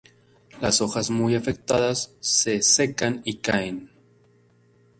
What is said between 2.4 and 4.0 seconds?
secan y caen.